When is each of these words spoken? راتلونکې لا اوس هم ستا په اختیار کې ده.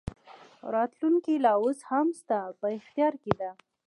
راتلونکې 0.73 1.33
لا 1.45 1.53
اوس 1.61 1.79
هم 1.89 2.07
ستا 2.21 2.39
په 2.59 2.67
اختیار 2.77 3.13
کې 3.23 3.33
ده. 3.39 3.51